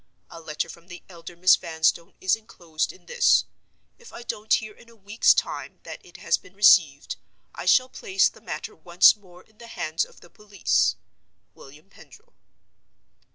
[0.31, 3.45] A letter from the elder Miss Vanstone is inclosed in this.
[3.99, 7.17] If I don't hear in a week's time that it has been received,
[7.53, 12.33] I shall place the matter once more in the hands of the police.—WILLIAM PENDRIL."